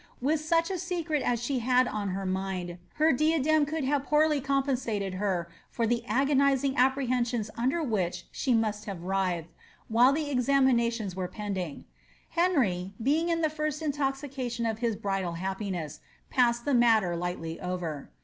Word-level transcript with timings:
With 0.19 0.39
such 0.41 0.71
a 0.71 0.79
secret 0.79 1.21
as 1.21 1.39
she 1.43 1.59
had 1.59 1.87
on 1.87 2.09
her 2.09 2.25
mind, 2.25 2.79
her 2.95 3.13
diadem 3.13 3.67
could 3.67 3.83
have 3.83 4.03
poorly 4.03 4.41
compensated 4.41 5.13
her 5.21 5.47
for 5.69 5.85
the 5.85 6.03
agonising 6.07 6.75
apprehensions 6.75 7.51
under 7.55 7.83
which 7.83 8.25
she 8.31 8.55
must 8.55 8.85
have 8.85 9.03
writhed, 9.03 9.49
while 9.89 10.11
the 10.11 10.31
examinations 10.31 11.15
were 11.15 11.27
pend« 11.27 11.59
ing. 11.59 11.85
Henry, 12.29 12.95
being 12.99 13.29
in 13.29 13.41
the 13.41 13.47
first 13.51 13.83
intoxication 13.83 14.65
of 14.65 14.79
his 14.79 14.95
bridal 14.95 15.33
happiness, 15.33 15.99
passed 16.31 16.65
the 16.65 16.73
matter 16.73 17.15
lightly 17.15 17.59
over. 17.61 18.09